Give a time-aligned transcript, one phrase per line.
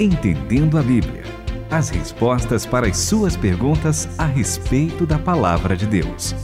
[0.00, 1.22] Entendendo a Bíblia.
[1.70, 6.34] As respostas para as suas perguntas a respeito da palavra de Deus.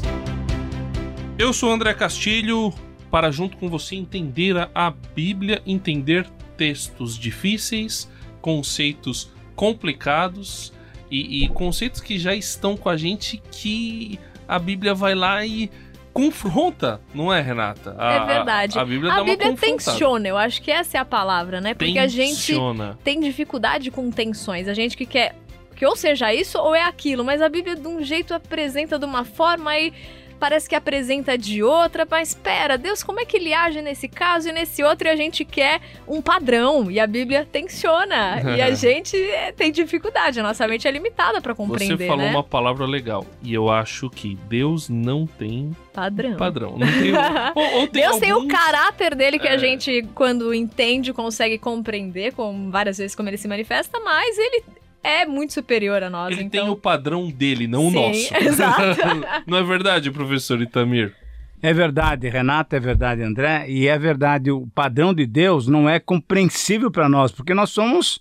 [1.37, 2.73] Eu sou André Castilho,
[3.11, 8.09] para junto com você entender a Bíblia, entender textos difíceis,
[8.41, 10.73] conceitos complicados
[11.11, 15.69] e, e conceitos que já estão com a gente que a Bíblia vai lá e
[16.13, 17.95] confronta, não é, Renata?
[17.99, 18.79] A, é verdade.
[18.79, 21.75] A, a Bíblia, a Bíblia tensiona, eu acho que essa é a palavra, né?
[21.75, 22.85] Porque tensiona.
[22.85, 24.69] a gente tem dificuldade com tensões.
[24.69, 25.35] A gente que quer
[25.81, 29.05] que ou seja isso ou é aquilo, mas a Bíblia de um jeito apresenta de
[29.07, 29.95] uma forma e
[30.41, 34.49] parece que apresenta de outra, mas espera, Deus, como é que ele age nesse caso
[34.49, 35.07] e nesse outro?
[35.07, 39.71] E a gente quer um padrão, e a Bíblia tensiona, e a gente é, tem
[39.71, 42.31] dificuldade, a nossa mente é limitada para compreender, Você falou né?
[42.31, 46.37] uma palavra legal, e eu acho que Deus não tem Padrão.
[46.37, 46.79] padrão.
[46.79, 47.13] Não tem,
[47.55, 49.53] ou, ou tem Deus tem o caráter dele que É.
[49.53, 54.63] a gente, quando entende, consegue compreender, com várias vezes como ele se manifesta, mas ele
[55.03, 56.33] é muito superior a nós.
[56.33, 56.65] Ele então...
[56.65, 58.35] tem o padrão dele, não o Sim, nosso.
[58.45, 59.01] exato.
[59.47, 61.15] não é verdade, professor Itamir?
[61.63, 66.01] É verdade, Renata, é verdade, André, e é verdade, o padrão de Deus não é
[66.01, 68.19] compreensível para nós, porque nós somos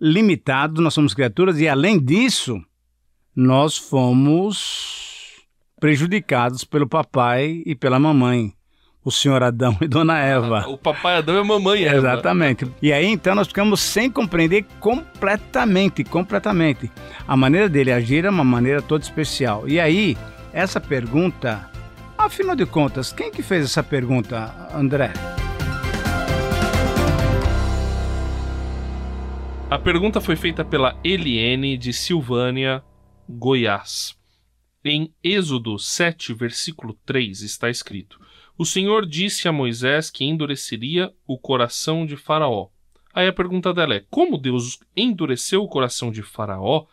[0.00, 2.60] limitados, nós somos criaturas, e além disso,
[3.36, 5.46] nós fomos
[5.78, 8.52] prejudicados pelo papai e pela mamãe,
[9.04, 10.66] o senhor Adão e dona Eva.
[10.68, 11.96] O papai Adão e a mamãe Eva.
[11.96, 12.70] Exatamente.
[12.80, 16.90] E aí então nós ficamos sem compreender completamente, completamente.
[17.26, 19.68] A maneira dele agir é uma maneira toda especial.
[19.68, 20.16] E aí,
[20.52, 21.68] essa pergunta,
[22.16, 25.12] afinal de contas, quem que fez essa pergunta, André?
[29.68, 32.84] A pergunta foi feita pela Eliene de Silvânia,
[33.26, 34.14] Goiás.
[34.84, 38.20] Em Êxodo 7, versículo 3 está escrito:
[38.62, 42.68] O Senhor disse a Moisés que endureceria o coração de Faraó.
[43.12, 46.86] Aí a pergunta dela é: como Deus endureceu o coração de Faraó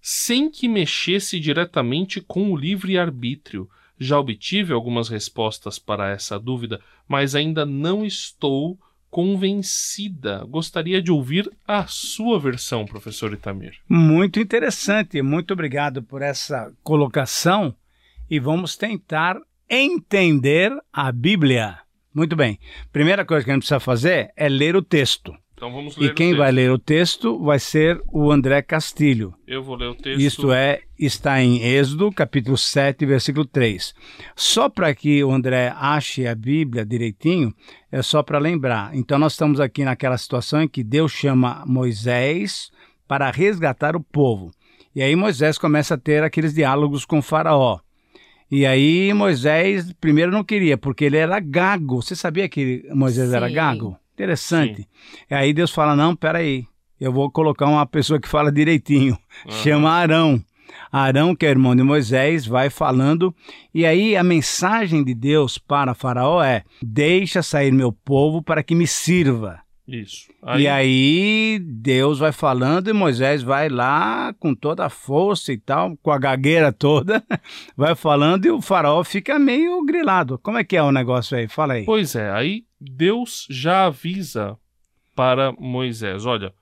[0.00, 3.70] sem que mexesse diretamente com o livre-arbítrio?
[4.00, 8.76] Já obtive algumas respostas para essa dúvida, mas ainda não estou
[9.08, 10.44] convencida.
[10.48, 13.78] Gostaria de ouvir a sua versão, professor Itamir.
[13.88, 17.72] Muito interessante, muito obrigado por essa colocação
[18.28, 19.40] e vamos tentar
[19.72, 21.78] entender a Bíblia.
[22.14, 22.58] Muito bem.
[22.92, 25.34] Primeira coisa que a gente precisa fazer é ler o texto.
[25.54, 29.32] Então vamos ler E quem vai ler o texto vai ser o André Castilho.
[29.46, 30.20] Eu vou ler o texto.
[30.20, 33.94] Isto é, está em Êxodo, capítulo 7, versículo 3.
[34.34, 37.54] Só para que o André ache a Bíblia direitinho,
[37.90, 38.94] é só para lembrar.
[38.94, 42.70] Então, nós estamos aqui naquela situação em que Deus chama Moisés
[43.06, 44.50] para resgatar o povo.
[44.94, 47.78] E aí Moisés começa a ter aqueles diálogos com Faraó.
[48.54, 52.02] E aí Moisés primeiro não queria, porque ele era gago.
[52.02, 53.54] Você sabia que Moisés era Sim.
[53.54, 53.96] gago?
[54.12, 54.86] Interessante.
[55.30, 56.66] E aí Deus fala: não, peraí,
[57.00, 59.16] eu vou colocar uma pessoa que fala direitinho.
[59.48, 60.38] Chama Arão.
[60.92, 63.34] Arão, que é irmão de Moisés, vai falando.
[63.72, 68.74] E aí a mensagem de Deus para Faraó é: deixa sair meu povo para que
[68.74, 69.61] me sirva.
[69.86, 70.30] Isso.
[70.58, 75.96] E aí Deus vai falando e Moisés vai lá com toda a força e tal,
[76.02, 77.22] com a gagueira toda,
[77.76, 80.38] vai falando e o faraó fica meio grilado.
[80.38, 81.48] Como é que é o negócio aí?
[81.48, 81.84] Fala aí.
[81.84, 84.56] Pois é, aí Deus já avisa
[85.16, 86.54] para Moisés: olha,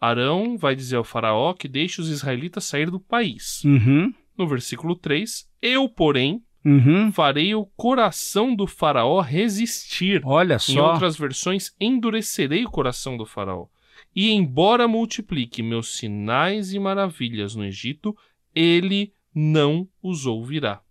[0.00, 3.62] Arão vai dizer ao Faraó que deixe os israelitas sair do país.
[3.64, 7.12] Uhum, No versículo 3, eu, porém, uhum.
[7.12, 10.22] farei o coração do Faraó resistir.
[10.24, 10.92] Olha Em só.
[10.92, 13.66] outras versões, endurecerei o coração do Faraó.
[14.14, 18.16] E embora multiplique meus sinais e maravilhas no Egito,
[18.54, 20.82] ele não os ouvirá.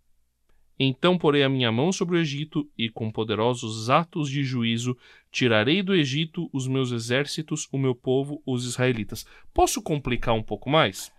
[0.83, 4.97] Então porei a minha mão sobre o Egito e, com poderosos atos de juízo,
[5.31, 9.23] tirarei do Egito os meus exércitos, o meu povo, os israelitas.
[9.53, 11.11] Posso complicar um pouco mais?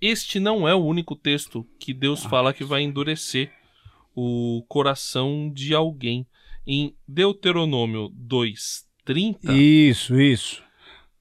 [0.00, 3.50] Este não é o único texto que Deus fala que vai endurecer
[4.14, 6.26] o coração de alguém.
[6.66, 10.62] Em Deuteronômio 2:30, Isso, isso.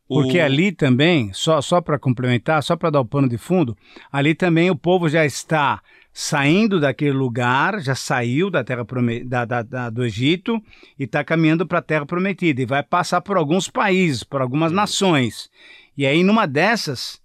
[0.08, 3.76] Porque o- ali também, só, só para complementar, só para dar o pano de fundo,
[4.12, 5.82] ali também o povo já está
[6.12, 8.86] saindo daquele lugar, já saiu da terra
[9.26, 10.62] da, da- da- do Egito
[11.00, 14.72] e está caminhando para a terra prometida e vai passar por alguns países, por algumas
[14.72, 15.50] nações.
[15.98, 17.20] E aí, numa dessas,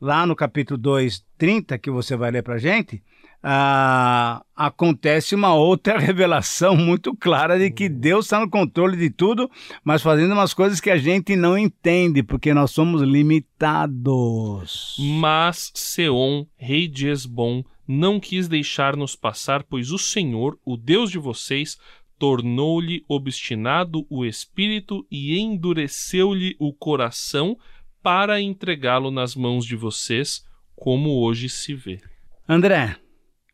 [0.00, 3.02] lá no capítulo 2, 30, que você vai ler para gente,
[3.42, 9.50] ah, acontece uma outra revelação muito clara de que Deus está no controle de tudo,
[9.84, 14.96] mas fazendo umas coisas que a gente não entende, porque nós somos limitados.
[14.98, 21.18] Mas Seom, rei de Esbom, não quis deixar-nos passar, pois o Senhor, o Deus de
[21.18, 21.78] vocês,
[22.18, 27.56] tornou-lhe obstinado o espírito e endureceu-lhe o coração
[28.02, 30.44] para entregá-lo nas mãos de vocês,
[30.74, 32.00] como hoje se vê.
[32.48, 32.96] André,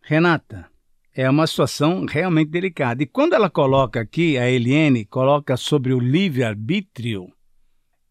[0.06, 0.66] Renata,
[1.14, 3.02] é uma situação realmente delicada.
[3.02, 7.32] E quando ela coloca aqui, a Eliane coloca sobre o livre-arbítrio,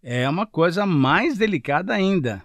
[0.02, 2.44] é uma coisa mais delicada ainda.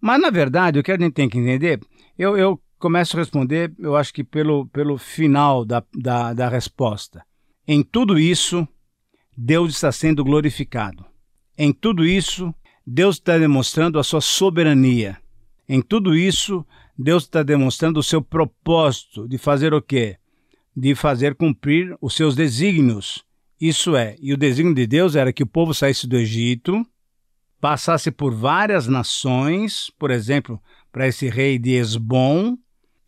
[0.00, 1.80] Mas, na verdade, o que a gente tem que entender,
[2.18, 7.24] eu, eu começo a responder, eu acho que pelo, pelo final da, da, da resposta.
[7.66, 8.66] Em tudo isso,
[9.36, 11.06] Deus está sendo glorificado.
[11.56, 12.52] Em tudo isso,
[12.84, 15.16] Deus está demonstrando a sua soberania.
[15.68, 20.16] Em tudo isso, Deus está demonstrando o seu propósito de fazer o quê?
[20.76, 23.24] De fazer cumprir os seus desígnios.
[23.60, 26.84] Isso é, e o desígnio de Deus era que o povo saísse do Egito,
[27.60, 30.60] passasse por várias nações, por exemplo,
[30.92, 32.56] para esse rei de Esbom,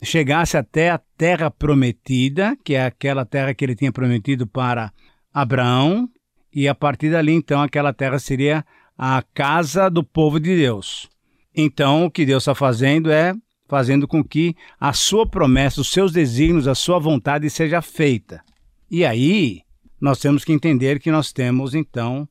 [0.02, 4.92] chegasse até a terra prometida, que é aquela terra que ele tinha prometido para
[5.32, 6.08] Abraão,
[6.52, 8.64] e a partir dali então aquela terra seria
[8.96, 11.08] a casa do povo de Deus.
[11.54, 13.34] Então o que Deus está fazendo é
[13.68, 18.42] fazendo com que a sua promessa, os seus desígnios, a sua vontade seja feita.
[18.90, 19.62] E aí
[20.00, 22.28] nós temos que entender que nós temos então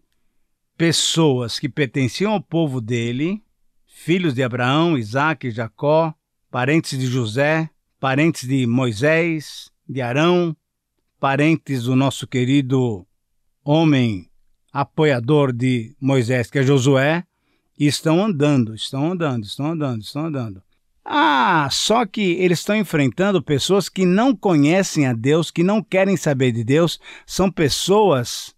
[0.78, 3.42] pessoas que pertenciam ao povo dele,
[3.86, 6.14] filhos de Abraão, Isaac, Jacó,
[6.52, 10.56] parentes de José, parentes de Moisés, de Arão,
[11.20, 13.06] parentes do nosso querido
[13.64, 14.30] homem
[14.72, 17.26] apoiador de Moisés, que é Josué,
[17.80, 20.65] e estão andando, estão andando, estão andando, estão andando.
[21.08, 26.18] Ah, só que eles estão enfrentando pessoas que não conhecem a Deus, que não querem
[26.18, 28.56] saber de Deus, são pessoas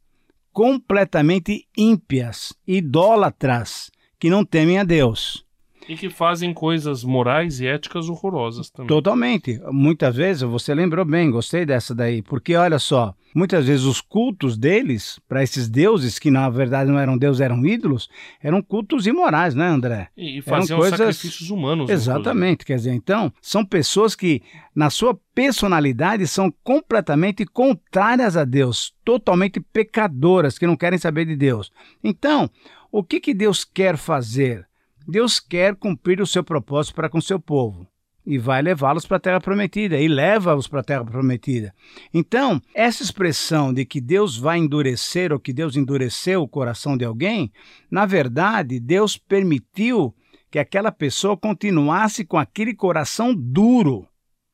[0.54, 5.47] completamente ímpias, idólatras, que não temem a Deus.
[5.88, 8.88] E que fazem coisas morais e éticas horrorosas também.
[8.88, 9.60] Totalmente.
[9.72, 14.58] Muitas vezes, você lembrou bem, gostei dessa daí, porque olha só, muitas vezes os cultos
[14.58, 18.10] deles, para esses deuses, que na verdade não eram deuses, eram ídolos,
[18.42, 20.10] eram cultos imorais, né, André?
[20.18, 20.98] E, e faziam coisas...
[20.98, 21.90] sacrifícios humanos.
[21.90, 22.66] Exatamente.
[22.66, 24.42] Quer dizer, então, são pessoas que,
[24.76, 31.36] na sua personalidade, são completamente contrárias a Deus, totalmente pecadoras, que não querem saber de
[31.36, 31.72] Deus.
[32.04, 32.50] Então,
[32.92, 34.68] o que, que Deus quer fazer?
[35.08, 37.88] Deus quer cumprir o seu propósito para com seu povo
[38.26, 41.74] e vai levá-los para a terra prometida e leva-os para a terra prometida.
[42.14, 47.06] Então, essa expressão de que Deus vai endurecer ou que Deus endureceu o coração de
[47.06, 47.50] alguém,
[47.90, 50.14] na verdade, Deus permitiu
[50.52, 54.06] que aquela pessoa continuasse com aquele coração duro,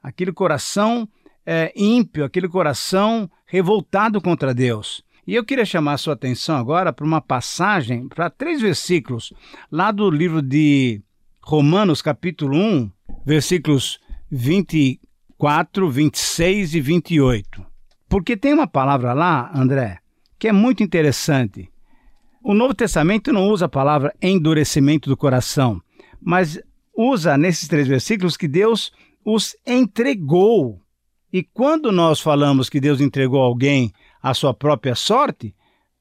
[0.04, 1.10] aquele coração
[1.44, 5.04] é, ímpio, aquele coração revoltado contra Deus.
[5.26, 9.32] E eu queria chamar a sua atenção agora para uma passagem, para três versículos,
[9.72, 11.02] lá do livro de
[11.42, 12.92] Romanos, capítulo 1,
[13.26, 14.00] versículos
[14.30, 17.66] 24, 26 e 28.
[18.10, 20.00] Porque tem uma palavra lá, André,
[20.38, 21.72] que é muito interessante.
[22.44, 25.82] O Novo Testamento não usa a palavra endurecimento do coração,
[26.22, 26.60] mas
[26.94, 28.92] usa nesses três versículos que Deus
[29.24, 30.82] os entregou.
[31.32, 33.94] E quando nós falamos que Deus entregou alguém
[34.24, 35.54] a sua própria sorte,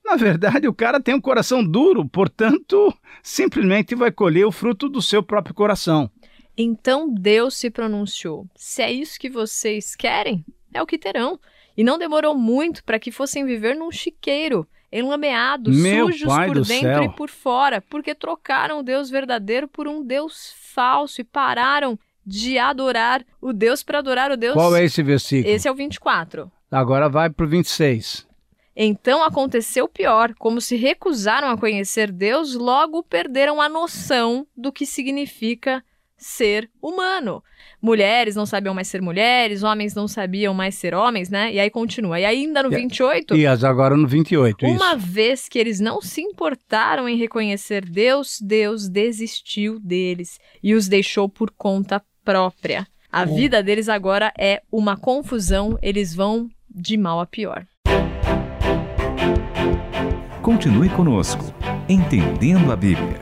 [0.05, 5.03] na verdade o cara tem um coração duro, portanto, simplesmente vai colher o fruto do
[5.03, 6.09] seu próprio coração.
[6.57, 11.41] Então Deus se pronunciou: Se é isso que vocês querem, é o que terão.
[11.75, 16.67] E não demorou muito para que fossem viver num chiqueiro, enlameados, Meu sujos por dentro
[16.67, 17.03] céu.
[17.05, 22.59] e por fora, porque trocaram o Deus verdadeiro por um Deus falso e pararam de
[22.59, 24.53] adorar o Deus para adorar o Deus.
[24.53, 25.53] Qual é esse versículo?
[25.53, 26.53] Esse é o 24.
[26.73, 28.27] Agora vai para o 26.
[28.75, 34.73] Então aconteceu o pior, como se recusaram a conhecer Deus, logo perderam a noção do
[34.73, 35.85] que significa
[36.17, 37.43] ser humano.
[37.83, 41.53] Mulheres não sabiam mais ser mulheres, homens não sabiam mais ser homens, né?
[41.53, 42.19] E aí continua.
[42.19, 45.07] E ainda no E- 28, E as agora no 28, uma isso.
[45.07, 51.29] vez que eles não se importaram em reconhecer Deus, Deus desistiu deles e os deixou
[51.29, 52.87] por conta própria.
[53.11, 57.67] A vida deles agora é uma confusão, eles vão de mal a pior.
[60.41, 61.45] Continue conosco,
[61.89, 63.21] Entendendo a Bíblia.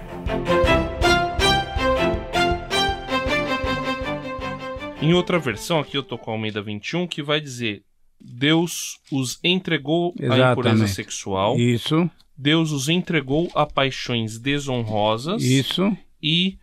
[5.03, 7.83] Em outra versão, aqui eu tô com a Almeida 21, que vai dizer:
[8.21, 10.91] Deus os entregou à impureza Exatamente.
[10.93, 15.95] sexual, Isso, Deus os entregou a paixões desonrosas isso.
[16.23, 16.59] e,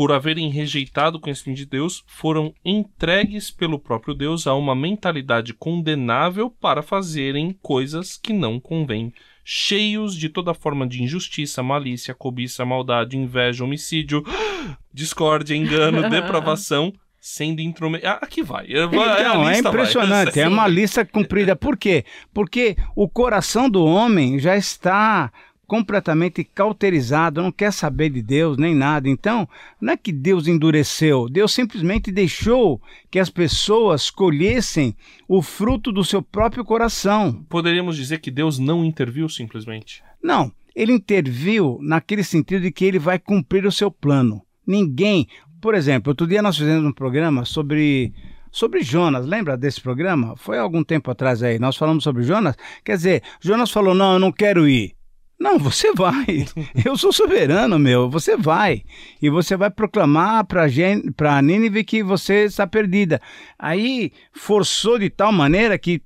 [0.00, 5.52] por haverem rejeitado o conhecimento de Deus, foram entregues pelo próprio Deus a uma mentalidade
[5.52, 9.12] condenável para fazerem coisas que não convêm.
[9.44, 14.24] Cheios de toda forma de injustiça, malícia, cobiça, maldade, inveja, homicídio,
[14.90, 18.10] discórdia, engano, depravação, sendo intrometidos.
[18.10, 18.72] Ah, aqui vai.
[18.72, 19.72] A Então, é lista vai.
[19.72, 21.54] impressionante, é uma lista comprida.
[21.54, 22.06] Por quê?
[22.32, 25.30] Porque o coração do homem já está
[25.70, 29.08] completamente cauterizado, não quer saber de Deus nem nada.
[29.08, 29.48] Então,
[29.80, 34.96] não é que Deus endureceu, Deus simplesmente deixou que as pessoas colhessem
[35.28, 37.46] o fruto do seu próprio coração.
[37.48, 40.02] Poderíamos dizer que Deus não interviu simplesmente?
[40.20, 44.42] Não, ele interviu naquele sentido de que ele vai cumprir o seu plano.
[44.66, 45.28] Ninguém,
[45.60, 48.12] por exemplo, outro dia nós fizemos um programa sobre
[48.50, 49.24] sobre Jonas.
[49.24, 50.34] Lembra desse programa?
[50.36, 51.60] Foi algum tempo atrás aí.
[51.60, 52.56] Nós falamos sobre Jonas.
[52.84, 54.98] Quer dizer, Jonas falou: "Não, eu não quero ir".
[55.40, 56.44] Não, você vai.
[56.84, 58.10] Eu sou soberano, meu.
[58.10, 58.82] Você vai.
[59.22, 63.18] E você vai proclamar para Nínive que você está perdida.
[63.58, 66.02] Aí forçou de tal maneira que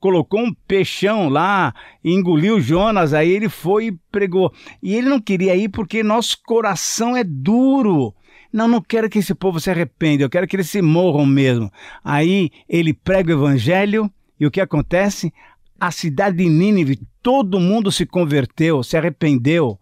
[0.00, 1.72] colocou um peixão lá,
[2.04, 4.52] engoliu Jonas, aí ele foi e pregou.
[4.82, 8.12] E ele não queria ir porque nosso coração é duro.
[8.52, 11.72] Não, não quero que esse povo se arrependa, eu quero que eles se morram mesmo.
[12.04, 15.32] Aí ele prega o evangelho e o que acontece?
[15.80, 19.80] A cidade de Nínive, todo mundo se converteu, se arrependeu.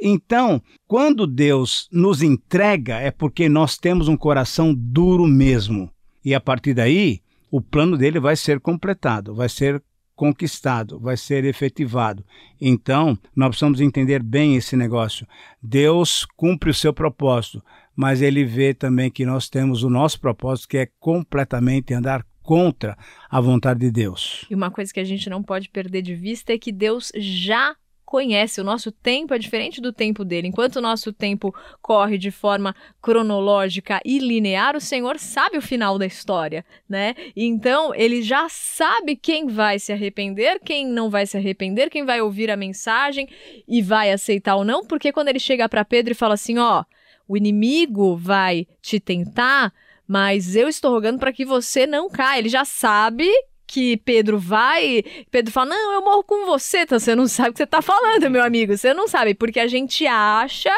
[0.00, 5.90] Então, quando Deus nos entrega, é porque nós temos um coração duro mesmo.
[6.24, 9.82] E a partir daí, o plano dele vai ser completado, vai ser
[10.14, 12.24] conquistado, vai ser efetivado.
[12.60, 15.26] Então, nós precisamos entender bem esse negócio.
[15.60, 17.60] Deus cumpre o seu propósito,
[17.96, 22.96] mas ele vê também que nós temos o nosso propósito, que é completamente andar contra
[23.28, 24.46] a vontade de Deus.
[24.48, 27.74] E uma coisa que a gente não pode perder de vista é que Deus já
[28.04, 28.60] conhece.
[28.60, 30.46] O nosso tempo é diferente do tempo dele.
[30.46, 35.98] Enquanto o nosso tempo corre de forma cronológica e linear, o Senhor sabe o final
[35.98, 37.16] da história, né?
[37.34, 42.20] Então, ele já sabe quem vai se arrepender, quem não vai se arrepender, quem vai
[42.20, 43.28] ouvir a mensagem
[43.66, 46.84] e vai aceitar ou não, porque quando ele chega para Pedro e fala assim, ó,
[47.26, 49.74] o inimigo vai te tentar,
[50.06, 52.38] mas eu estou rogando para que você não caia.
[52.38, 53.28] Ele já sabe
[53.66, 56.80] que Pedro vai, Pedro fala: "Não, eu morro com você".
[56.80, 58.76] Então você não sabe o que você está falando, meu amigo.
[58.76, 60.72] Você não sabe, porque a gente acha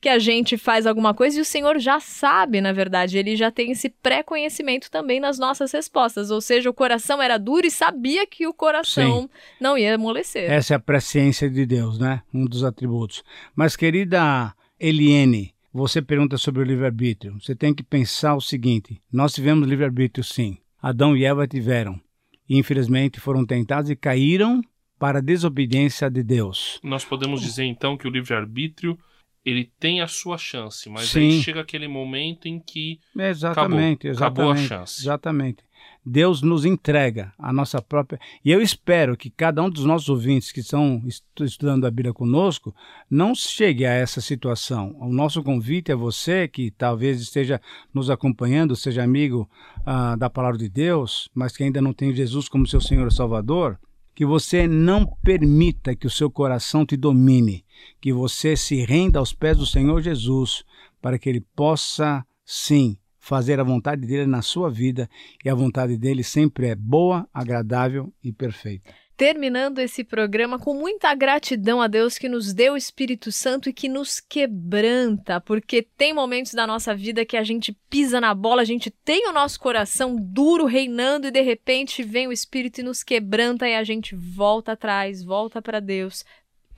[0.00, 3.50] que a gente faz alguma coisa e o Senhor já sabe, na verdade, ele já
[3.50, 6.30] tem esse pré-conhecimento também nas nossas respostas.
[6.30, 9.28] Ou seja, o coração era duro e sabia que o coração Sim.
[9.60, 10.50] não ia amolecer.
[10.50, 12.22] Essa é a presciência de Deus, né?
[12.32, 13.22] Um dos atributos.
[13.54, 17.38] Mas querida Eliene, você pergunta sobre o livre-arbítrio.
[17.40, 20.58] Você tem que pensar o seguinte: nós tivemos livre-arbítrio, sim.
[20.80, 22.00] Adão e Eva tiveram.
[22.48, 24.60] E, infelizmente, foram tentados e caíram
[24.98, 26.80] para a desobediência de Deus.
[26.82, 28.98] Nós podemos dizer então que o livre-arbítrio
[29.44, 31.20] ele tem a sua chance, mas Sim.
[31.20, 35.00] aí chega aquele momento em que exatamente, acabou, exatamente, acabou a chance.
[35.00, 35.64] Exatamente.
[36.04, 38.18] Deus nos entrega a nossa própria.
[38.44, 41.02] E eu espero que cada um dos nossos ouvintes que estão
[41.40, 42.74] estudando a Bíblia conosco
[43.10, 44.96] não chegue a essa situação.
[44.98, 47.60] O nosso convite é você que talvez esteja
[47.92, 49.48] nos acompanhando, seja amigo
[49.84, 53.14] ah, da palavra de Deus, mas que ainda não tem Jesus como seu Senhor e
[53.14, 53.78] Salvador,
[54.14, 57.64] que você não permita que o seu coração te domine,
[58.00, 60.64] que você se renda aos pés do Senhor Jesus,
[61.00, 65.08] para que ele possa, sim, fazer a vontade dele na sua vida
[65.44, 68.90] e a vontade dele sempre é boa, agradável e perfeita.
[69.20, 73.72] Terminando esse programa com muita gratidão a Deus que nos deu o Espírito Santo e
[73.72, 78.62] que nos quebranta, porque tem momentos da nossa vida que a gente pisa na bola,
[78.62, 82.82] a gente tem o nosso coração duro reinando e de repente vem o Espírito e
[82.82, 86.24] nos quebranta e a gente volta atrás, volta para Deus,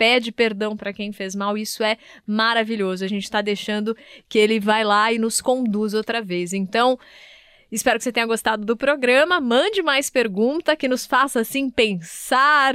[0.03, 3.05] pede perdão para quem fez mal, isso é maravilhoso.
[3.05, 3.97] A gente está deixando
[4.29, 6.53] que ele vai lá e nos conduz outra vez.
[6.53, 6.99] Então,
[7.71, 9.41] espero que você tenha gostado do programa.
[9.41, 12.75] Mande mais pergunta que nos faça assim pensar,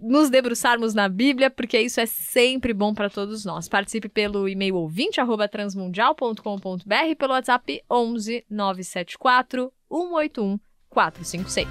[0.00, 3.68] nos debruçarmos na Bíblia, porque isso é sempre bom para todos nós.
[3.68, 11.68] Participe pelo e-mail ouvinte@transmundial.com.br pelo WhatsApp 11 974 181 456.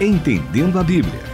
[0.00, 1.33] Entendendo a Bíblia